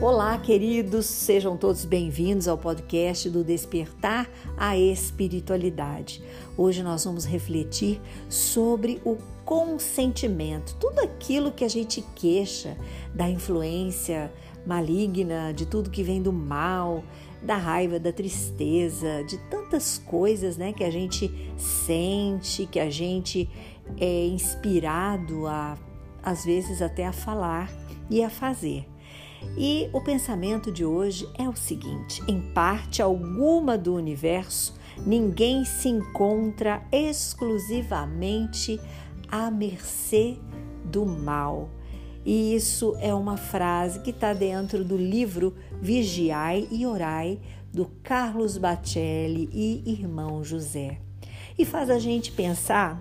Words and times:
Olá, 0.00 0.38
queridos, 0.38 1.06
sejam 1.06 1.56
todos 1.56 1.84
bem-vindos 1.84 2.46
ao 2.46 2.56
podcast 2.56 3.28
do 3.28 3.42
Despertar 3.42 4.30
a 4.56 4.78
Espiritualidade. 4.78 6.22
Hoje 6.56 6.84
nós 6.84 7.04
vamos 7.04 7.24
refletir 7.24 8.00
sobre 8.28 9.02
o 9.04 9.16
consentimento, 9.44 10.76
tudo 10.78 11.00
aquilo 11.00 11.50
que 11.50 11.64
a 11.64 11.68
gente 11.68 12.00
queixa 12.14 12.76
da 13.12 13.28
influência 13.28 14.32
maligna, 14.64 15.52
de 15.52 15.66
tudo 15.66 15.90
que 15.90 16.04
vem 16.04 16.22
do 16.22 16.32
mal, 16.32 17.02
da 17.42 17.56
raiva, 17.56 17.98
da 17.98 18.12
tristeza, 18.12 19.24
de 19.24 19.36
tantas 19.50 19.98
coisas, 19.98 20.56
né, 20.56 20.72
que 20.72 20.84
a 20.84 20.90
gente 20.92 21.28
sente, 21.56 22.66
que 22.66 22.78
a 22.78 22.88
gente 22.88 23.50
é 23.98 24.26
inspirado 24.26 25.48
a 25.48 25.76
às 26.22 26.44
vezes 26.44 26.82
até 26.82 27.06
a 27.06 27.12
falar 27.12 27.68
e 28.10 28.22
a 28.22 28.30
fazer. 28.30 28.86
E 29.56 29.88
o 29.92 30.00
pensamento 30.00 30.70
de 30.70 30.84
hoje 30.84 31.28
é 31.36 31.48
o 31.48 31.56
seguinte: 31.56 32.22
em 32.28 32.40
parte 32.52 33.02
alguma 33.02 33.76
do 33.76 33.94
universo, 33.94 34.74
ninguém 35.06 35.64
se 35.64 35.88
encontra 35.88 36.82
exclusivamente 36.92 38.80
à 39.30 39.50
mercê 39.50 40.36
do 40.84 41.04
mal. 41.04 41.70
E 42.24 42.54
isso 42.54 42.94
é 43.00 43.14
uma 43.14 43.36
frase 43.36 44.00
que 44.00 44.10
está 44.10 44.34
dentro 44.34 44.84
do 44.84 44.96
livro 44.96 45.54
Vigiai 45.80 46.68
e 46.70 46.84
Orai, 46.86 47.38
do 47.72 47.86
Carlos 48.02 48.58
Bacelli 48.58 49.48
e 49.52 49.90
irmão 49.90 50.42
José. 50.44 51.00
E 51.58 51.64
faz 51.64 51.90
a 51.90 51.98
gente 51.98 52.32
pensar 52.32 53.00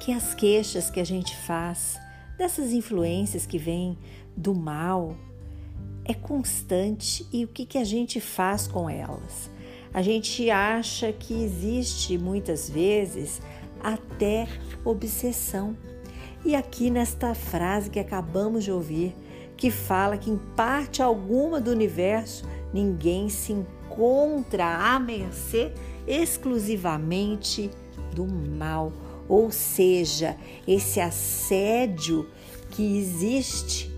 que 0.00 0.12
as 0.12 0.34
queixas 0.34 0.90
que 0.90 0.98
a 0.98 1.04
gente 1.04 1.36
faz 1.36 1.98
dessas 2.38 2.72
influências 2.72 3.44
que 3.46 3.58
vêm 3.58 3.98
do 4.40 4.54
mal 4.54 5.14
é 6.04 6.14
constante 6.14 7.26
e 7.32 7.44
o 7.44 7.48
que, 7.48 7.66
que 7.66 7.78
a 7.78 7.84
gente 7.84 8.20
faz 8.20 8.66
com 8.66 8.88
elas? 8.88 9.50
A 9.92 10.02
gente 10.02 10.50
acha 10.50 11.12
que 11.12 11.34
existe 11.34 12.16
muitas 12.16 12.68
vezes 12.68 13.40
até 13.82 14.48
obsessão. 14.84 15.76
E 16.44 16.54
aqui 16.54 16.90
nesta 16.90 17.34
frase 17.34 17.90
que 17.90 17.98
acabamos 17.98 18.64
de 18.64 18.72
ouvir, 18.72 19.14
que 19.56 19.70
fala 19.70 20.16
que 20.16 20.30
em 20.30 20.38
parte 20.56 21.02
alguma 21.02 21.60
do 21.60 21.70
universo 21.70 22.44
ninguém 22.72 23.28
se 23.28 23.52
encontra 23.52 24.94
à 24.94 24.98
mercê 24.98 25.72
exclusivamente 26.06 27.70
do 28.14 28.26
mal 28.26 28.90
ou 29.30 29.52
seja, 29.52 30.36
esse 30.66 30.98
assédio 30.98 32.28
que 32.68 32.98
existe 32.98 33.89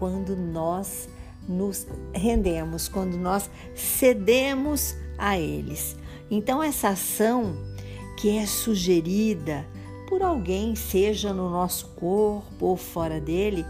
quando 0.00 0.34
nós 0.34 1.10
nos 1.46 1.86
rendemos, 2.14 2.88
quando 2.88 3.18
nós 3.18 3.50
cedemos 3.74 4.96
a 5.18 5.38
eles. 5.38 5.94
Então, 6.30 6.62
essa 6.62 6.88
ação 6.88 7.54
que 8.16 8.38
é 8.38 8.46
sugerida 8.46 9.66
por 10.08 10.22
alguém, 10.22 10.74
seja 10.74 11.34
no 11.34 11.50
nosso 11.50 11.88
corpo 11.88 12.66
ou 12.66 12.76
fora 12.78 13.20
dele, 13.20 13.64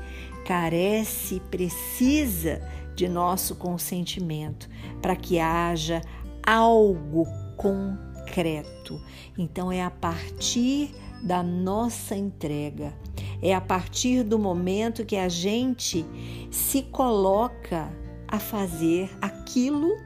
carece, 0.46 1.40
precisa 1.50 2.62
de 2.94 3.08
nosso 3.08 3.56
consentimento 3.56 4.68
para 5.02 5.16
que 5.16 5.40
haja 5.40 6.00
algo 6.46 7.26
concreto. 7.56 9.02
Então, 9.36 9.72
é 9.72 9.82
a 9.82 9.90
partir 9.90 10.94
da 11.20 11.42
nossa 11.42 12.16
entrega. 12.16 12.94
É 13.42 13.54
a 13.54 13.60
partir 13.60 14.22
do 14.22 14.38
momento 14.38 15.04
que 15.04 15.16
a 15.16 15.28
gente 15.28 16.04
se 16.50 16.82
coloca 16.82 17.90
a 18.26 18.38
fazer 18.38 19.10
aquilo 19.20 19.96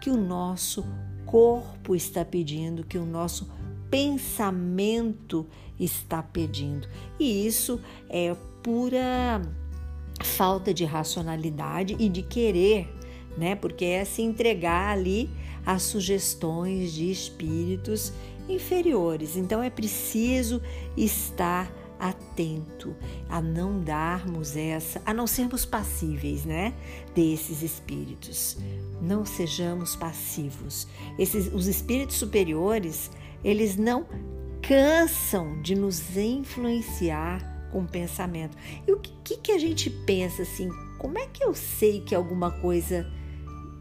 que 0.00 0.10
o 0.10 0.16
nosso 0.16 0.84
corpo 1.24 1.94
está 1.94 2.24
pedindo, 2.24 2.84
que 2.84 2.98
o 2.98 3.06
nosso 3.06 3.48
pensamento 3.90 5.46
está 5.78 6.22
pedindo. 6.22 6.88
E 7.18 7.46
isso 7.46 7.80
é 8.08 8.34
pura 8.62 9.40
falta 10.22 10.72
de 10.72 10.84
racionalidade 10.84 11.96
e 11.98 12.08
de 12.08 12.22
querer, 12.22 12.92
né? 13.36 13.54
Porque 13.54 13.84
é 13.84 14.04
se 14.04 14.22
entregar 14.22 14.90
ali 14.90 15.30
às 15.64 15.82
sugestões 15.82 16.92
de 16.92 17.10
espíritos 17.10 18.12
inferiores. 18.48 19.36
Então 19.36 19.62
é 19.62 19.70
preciso 19.70 20.60
estar 20.96 21.72
atento 21.98 22.94
a 23.28 23.40
não 23.40 23.80
darmos 23.80 24.56
essa, 24.56 25.00
a 25.06 25.14
não 25.14 25.26
sermos 25.26 25.64
passíveis, 25.64 26.44
né, 26.44 26.74
desses 27.14 27.62
espíritos. 27.62 28.58
Não 29.00 29.24
sejamos 29.24 29.96
passivos. 29.96 30.86
Esses 31.18 31.52
os 31.52 31.66
espíritos 31.66 32.16
superiores, 32.16 33.10
eles 33.42 33.76
não 33.76 34.06
cansam 34.60 35.60
de 35.62 35.74
nos 35.74 36.16
influenciar 36.16 37.68
com 37.70 37.84
pensamento. 37.86 38.56
E 38.86 38.92
o 38.92 38.98
que, 38.98 39.36
que 39.36 39.52
a 39.52 39.58
gente 39.58 39.90
pensa 39.90 40.42
assim? 40.42 40.68
Como 40.98 41.18
é 41.18 41.26
que 41.26 41.44
eu 41.44 41.54
sei 41.54 42.00
que 42.00 42.14
alguma 42.14 42.50
coisa 42.50 43.10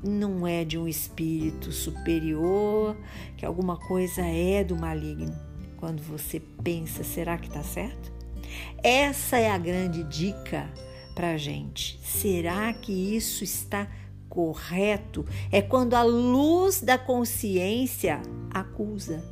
não 0.03 0.47
é 0.47 0.63
de 0.65 0.77
um 0.77 0.87
espírito 0.87 1.71
superior, 1.71 2.95
que 3.37 3.45
alguma 3.45 3.77
coisa 3.77 4.21
é 4.21 4.63
do 4.63 4.75
maligno. 4.75 5.33
Quando 5.77 6.01
você 6.01 6.39
pensa, 6.39 7.03
será 7.03 7.37
que 7.37 7.47
está 7.47 7.63
certo? 7.63 8.11
Essa 8.83 9.37
é 9.37 9.49
a 9.49 9.57
grande 9.57 10.03
dica 10.03 10.69
para 11.15 11.31
a 11.31 11.37
gente. 11.37 11.99
Será 12.03 12.71
que 12.73 12.91
isso 13.15 13.43
está 13.43 13.87
correto? 14.29 15.25
É 15.51 15.61
quando 15.61 15.93
a 15.93 16.03
luz 16.03 16.81
da 16.81 16.97
consciência 16.97 18.21
acusa. 18.49 19.23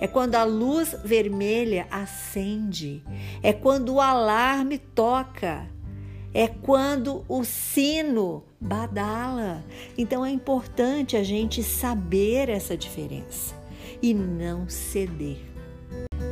É 0.00 0.06
quando 0.06 0.34
a 0.34 0.44
luz 0.44 0.96
vermelha 1.04 1.86
acende. 1.90 3.02
É 3.42 3.52
quando 3.52 3.94
o 3.94 4.00
alarme 4.00 4.78
toca 4.78 5.68
é 6.32 6.46
quando 6.46 7.24
o 7.28 7.44
sino 7.44 8.44
badala. 8.60 9.64
Então 9.96 10.24
é 10.24 10.30
importante 10.30 11.16
a 11.16 11.22
gente 11.22 11.62
saber 11.62 12.48
essa 12.48 12.76
diferença 12.76 13.54
e 14.02 14.12
não 14.12 14.68
ceder. 14.68 15.38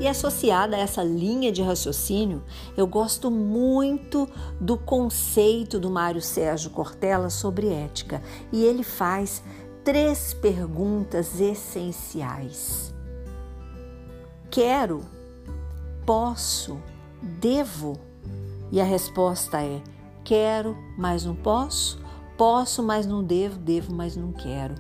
E 0.01 0.07
associada 0.07 0.77
a 0.77 0.79
essa 0.79 1.03
linha 1.03 1.51
de 1.51 1.63
raciocínio, 1.63 2.45
eu 2.77 2.87
gosto 2.87 3.31
muito 3.31 4.29
do 4.61 4.77
conceito 4.77 5.81
do 5.81 5.91
Mário 5.91 6.23
Sérgio 6.23 6.71
Cortella 6.71 7.31
sobre 7.31 7.69
ética. 7.69 8.23
E 8.53 8.65
ele 8.65 8.85
faz 8.85 9.43
três 9.83 10.33
perguntas 10.35 11.41
essenciais: 11.41 12.95
Quero, 14.51 15.05
posso, 16.07 16.81
devo 17.21 17.99
e 18.71 18.81
a 18.81 18.85
resposta 18.85 19.63
é: 19.63 19.83
quero, 20.23 20.77
mas 20.97 21.25
não 21.25 21.35
posso, 21.35 21.99
posso, 22.39 22.83
mas 22.83 23.05
não 23.05 23.23
devo, 23.23 23.59
devo, 23.59 23.93
mas 23.93 24.17
não 24.17 24.33
quero. 24.33 24.75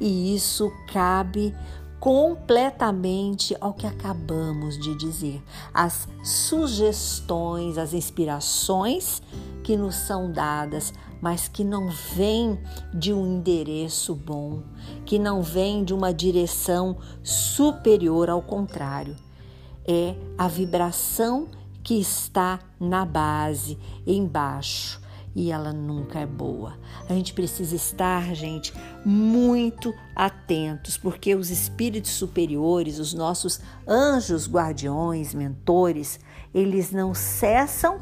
E 0.00 0.34
isso 0.34 0.70
cabe 0.92 1.54
completamente 2.00 3.56
ao 3.60 3.72
que 3.72 3.86
acabamos 3.86 4.76
de 4.76 4.96
dizer. 4.96 5.40
As 5.72 6.08
sugestões, 6.24 7.78
as 7.78 7.94
inspirações 7.94 9.22
que 9.62 9.76
nos 9.76 9.94
são 9.94 10.32
dadas, 10.32 10.92
mas 11.20 11.46
que 11.46 11.62
não 11.62 11.88
vêm 11.88 12.58
de 12.92 13.12
um 13.12 13.36
endereço 13.36 14.16
bom, 14.16 14.64
que 15.06 15.20
não 15.20 15.40
vêm 15.40 15.84
de 15.84 15.94
uma 15.94 16.12
direção 16.12 16.96
superior, 17.22 18.28
ao 18.28 18.42
contrário. 18.42 19.14
É 19.86 20.16
a 20.36 20.48
vibração 20.48 21.46
que 21.84 21.94
está 22.00 22.58
na 22.80 23.04
base, 23.04 23.78
embaixo, 24.04 25.00
e 25.34 25.50
ela 25.50 25.72
nunca 25.72 26.20
é 26.20 26.26
boa. 26.26 26.78
A 27.08 27.14
gente 27.14 27.32
precisa 27.32 27.74
estar, 27.74 28.34
gente, 28.34 28.72
muito 29.04 29.94
atentos, 30.14 30.96
porque 30.96 31.34
os 31.34 31.50
espíritos 31.50 32.10
superiores, 32.12 32.98
os 32.98 33.14
nossos 33.14 33.60
anjos 33.86 34.48
guardiões, 34.48 35.34
mentores, 35.34 36.20
eles 36.54 36.90
não 36.90 37.14
cessam 37.14 37.98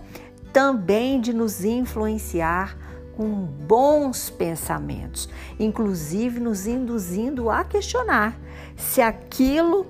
também 0.52 1.20
de 1.20 1.32
nos 1.32 1.64
influenciar 1.64 2.76
com 3.16 3.44
bons 3.44 4.30
pensamentos, 4.30 5.28
inclusive 5.58 6.40
nos 6.40 6.66
induzindo 6.66 7.50
a 7.50 7.64
questionar 7.64 8.38
se 8.76 9.02
aquilo 9.02 9.86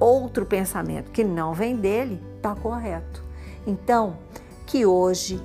outro 0.00 0.44
pensamento 0.44 1.12
que 1.12 1.22
não 1.22 1.54
vem 1.54 1.76
dele 1.76 2.20
está 2.36 2.54
correto. 2.54 3.22
Então, 3.66 4.18
que 4.66 4.84
hoje, 4.84 5.40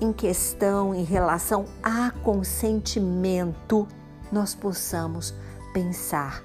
em 0.00 0.12
questão 0.12 0.94
em 0.94 1.04
relação 1.04 1.64
a 1.82 2.10
consentimento, 2.22 3.86
nós 4.30 4.54
possamos 4.54 5.34
pensar 5.72 6.42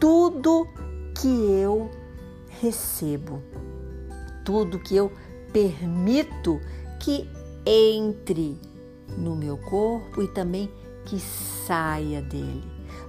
tudo 0.00 0.66
que 1.20 1.28
eu 1.28 1.90
recebo, 2.60 3.42
tudo 4.44 4.78
que 4.78 4.96
eu 4.96 5.12
permito 5.52 6.60
que 7.00 7.28
entre 7.66 8.58
no 9.16 9.36
meu 9.36 9.56
corpo 9.56 10.22
e 10.22 10.28
também 10.28 10.70
que 11.04 11.18
saia 11.18 12.20
dele. 12.22 12.64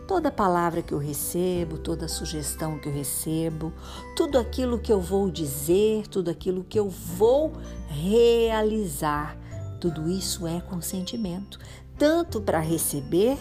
Toda 0.07 0.31
palavra 0.31 0.83
que 0.83 0.93
eu 0.93 0.99
recebo, 0.99 1.79
toda 1.79 2.07
sugestão 2.07 2.77
que 2.77 2.87
eu 2.87 2.93
recebo, 2.93 3.73
tudo 4.15 4.37
aquilo 4.37 4.77
que 4.77 4.91
eu 4.91 5.01
vou 5.01 5.31
dizer, 5.31 6.07
tudo 6.07 6.29
aquilo 6.29 6.63
que 6.63 6.79
eu 6.79 6.89
vou 6.89 7.53
realizar, 7.87 9.35
tudo 9.79 10.09
isso 10.09 10.47
é 10.47 10.61
consentimento, 10.61 11.59
tanto 11.97 12.41
para 12.41 12.59
receber 12.59 13.37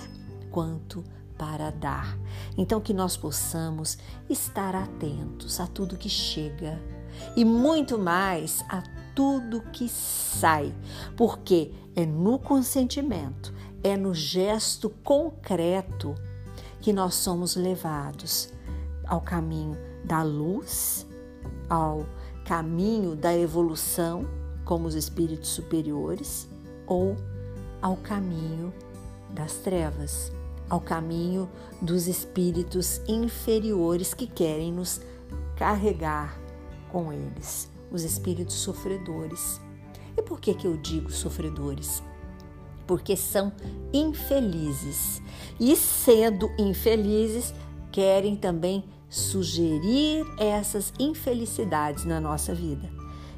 quanto 0.51 1.05
para 1.37 1.71
dar. 1.71 2.17
Então, 2.57 2.81
que 2.81 2.95
nós 2.95 3.17
possamos 3.17 3.99
estar 4.29 4.75
atentos 4.75 5.61
a 5.61 5.67
tudo 5.67 5.97
que 5.97 6.09
chega 6.09 6.81
e 7.37 7.45
muito 7.45 7.99
mais 7.99 8.65
a 8.69 8.83
tudo 9.15 9.61
que 9.73 9.89
sai, 9.89 10.75
porque 11.17 11.73
é 11.95 12.05
no 12.05 12.39
consentimento, 12.39 13.55
é 13.83 13.97
no 13.97 14.13
gesto 14.13 14.91
concreto 14.91 16.15
que 16.81 16.93
nós 16.93 17.15
somos 17.15 17.57
levados 17.57 18.53
ao 19.07 19.21
caminho 19.21 19.77
da 20.05 20.23
luz, 20.23 21.07
ao 21.69 22.07
caminho 22.45 23.15
da 23.15 23.37
evolução 23.37 24.27
como 24.65 24.87
os 24.87 24.95
espíritos 24.95 25.51
superiores 25.51 26.49
ou 26.87 27.17
ao 27.83 27.97
caminho 27.97 28.73
das 29.31 29.55
trevas, 29.55 30.33
ao 30.69 30.81
caminho 30.81 31.49
dos 31.81 32.07
espíritos 32.07 33.01
inferiores 33.07 34.15
que 34.15 34.27
querem 34.27 34.73
nos 34.73 35.01
carregar 35.57 36.39
com 36.91 37.13
eles, 37.13 37.69
os 37.91 38.03
espíritos 38.03 38.55
sofredores. 38.55 39.61
E 40.17 40.23
por 40.23 40.41
que 40.41 40.55
que 40.55 40.67
eu 40.67 40.77
digo 40.77 41.11
sofredores? 41.11 42.03
porque 42.87 43.17
são 43.17 43.53
infelizes. 43.93 45.23
E 45.59 45.75
sendo 45.77 46.51
infelizes, 46.59 47.55
querem 47.91 48.37
também 48.37 48.85
sugerir 49.09 50.25
essas 50.39 50.93
infelicidades 50.99 52.05
na 52.05 52.21
nossa 52.21 52.55
vida. 52.55 52.91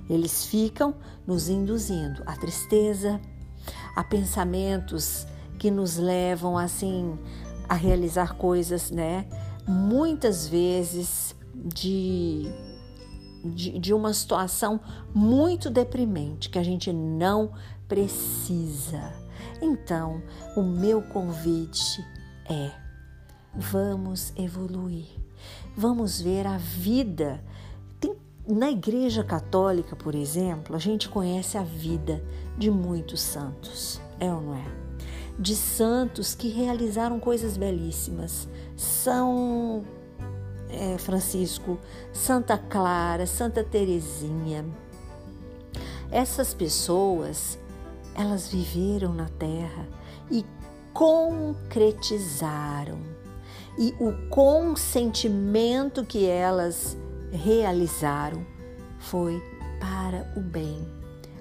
Eles 0.08 0.44
ficam 0.44 0.94
nos 1.26 1.48
induzindo 1.48 2.22
à 2.26 2.36
tristeza, 2.36 3.20
a 3.94 4.04
pensamentos 4.04 5.26
que 5.58 5.70
nos 5.70 5.96
levam 5.96 6.56
assim 6.56 7.18
a 7.68 7.74
realizar 7.74 8.34
coisas, 8.34 8.90
né? 8.90 9.26
Muitas 9.66 10.46
vezes 10.46 11.34
de, 11.54 12.44
de, 13.44 13.78
de 13.78 13.92
uma 13.92 14.12
situação 14.12 14.80
muito 15.14 15.68
deprimente 15.68 16.48
que 16.48 16.58
a 16.58 16.62
gente 16.62 16.92
não 16.92 17.52
precisa. 17.88 19.12
Então, 19.60 20.22
o 20.56 20.62
meu 20.62 21.02
convite 21.02 22.04
é: 22.48 22.70
vamos 23.54 24.32
evoluir, 24.36 25.06
vamos 25.76 26.20
ver 26.20 26.46
a 26.46 26.58
vida. 26.58 27.42
Na 28.48 28.70
Igreja 28.70 29.24
Católica, 29.24 29.96
por 29.96 30.14
exemplo, 30.14 30.76
a 30.76 30.78
gente 30.78 31.08
conhece 31.08 31.58
a 31.58 31.64
vida 31.64 32.22
de 32.56 32.70
muitos 32.70 33.20
santos, 33.20 34.00
é 34.20 34.32
ou 34.32 34.40
não 34.40 34.54
é? 34.54 34.64
De 35.36 35.56
santos 35.56 36.32
que 36.32 36.46
realizaram 36.48 37.18
coisas 37.18 37.56
belíssimas. 37.56 38.46
São 38.76 39.84
é, 40.68 40.96
Francisco, 40.96 41.76
Santa 42.12 42.56
Clara, 42.56 43.26
Santa 43.26 43.64
Teresinha. 43.64 44.64
Essas 46.08 46.54
pessoas 46.54 47.58
elas 48.14 48.46
viveram 48.46 49.12
na 49.12 49.28
terra 49.28 49.88
e 50.30 50.46
concretizaram. 50.92 53.00
E 53.76 53.92
o 54.00 54.12
consentimento 54.28 56.04
que 56.04 56.26
elas 56.26 56.96
realizaram 57.36 58.44
foi 58.98 59.42
para 59.80 60.26
o 60.36 60.40
bem, 60.40 60.86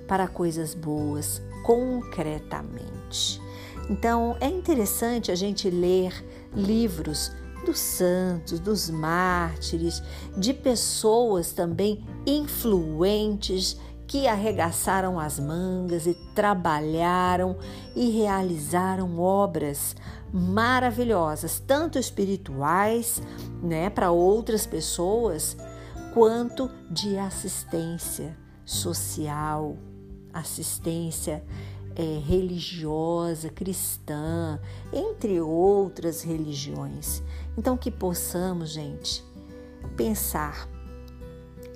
para 0.08 0.28
coisas 0.28 0.74
boas, 0.76 1.42
concretamente. 1.64 3.42
Então 3.90 4.36
é 4.40 4.48
interessante 4.48 5.32
a 5.32 5.36
gente 5.36 5.70
ler 5.70 6.14
livros 6.54 7.32
dos 7.66 7.80
santos, 7.80 8.60
dos 8.60 8.90
mártires, 8.90 10.02
de 10.38 10.54
pessoas 10.54 11.52
também 11.52 12.06
influentes 12.26 13.80
que 14.08 14.28
arregaçaram 14.28 15.20
as 15.20 15.40
mangas 15.40 16.06
e 16.06 16.14
trabalharam 16.36 17.58
e 17.96 18.12
realizaram 18.12 19.20
obras 19.20 19.96
maravilhosas, 20.32 21.60
tanto 21.66 21.98
espirituais, 21.98 23.22
né, 23.64 23.90
para 23.90 24.12
outras 24.12 24.68
pessoas, 24.68 25.58
quanto 26.16 26.72
de 26.90 27.18
assistência 27.18 28.38
social, 28.64 29.76
assistência 30.32 31.44
é, 31.94 32.22
religiosa, 32.26 33.50
cristã, 33.50 34.58
entre 34.94 35.42
outras 35.42 36.22
religiões. 36.22 37.22
Então, 37.58 37.76
que 37.76 37.92
possamos, 37.92 38.70
gente, 38.70 39.26
pensar 39.98 40.70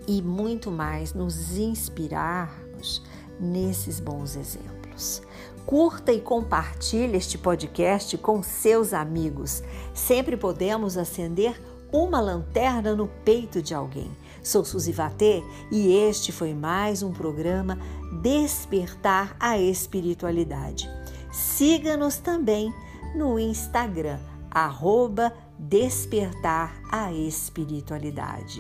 e 0.07 0.21
muito 0.21 0.71
mais 0.71 1.13
nos 1.13 1.57
inspirarmos 1.57 3.03
nesses 3.38 4.00
bons 4.00 4.38
exemplos. 4.38 5.21
Curta 5.65 6.13
e 6.13 6.21
compartilhe 6.21 7.18
este 7.18 7.38
podcast 7.38 8.18
com 8.18 8.42
seus 8.42 8.94
amigos. 8.94 9.62
Sempre 9.94 10.38
podemos 10.38 10.97
acender 10.97 11.62
uma 11.92 12.21
lanterna 12.21 12.95
no 12.95 13.07
peito 13.25 13.62
de 13.62 13.74
alguém. 13.74 14.09
Sou 14.44 14.63
Suzy 14.63 14.91
Vatê 14.91 15.44
e 15.71 15.94
este 15.94 16.31
foi 16.31 16.53
mais 16.53 17.03
um 17.03 17.12
programa 17.12 17.77
Despertar 18.21 19.36
a 19.39 19.57
Espiritualidade. 19.57 20.89
Siga-nos 21.31 22.18
também 22.18 22.74
no 23.15 23.38
Instagram, 23.38 24.19
arroba 24.50 25.33
Despertar 25.57 26.74
a 26.91 27.12
Espiritualidade. 27.13 28.59